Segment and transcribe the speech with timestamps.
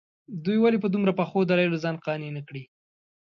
[0.43, 2.63] دوی ولې په دومره پخو دلایلو ځان قانع نه کړي.